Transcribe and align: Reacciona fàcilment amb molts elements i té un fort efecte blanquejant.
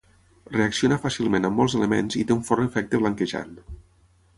Reacciona 0.55 0.97
fàcilment 1.03 1.45
amb 1.51 1.61
molts 1.63 1.77
elements 1.83 2.19
i 2.23 2.25
té 2.31 2.37
un 2.39 2.43
fort 2.51 2.67
efecte 2.67 3.05
blanquejant. 3.05 3.57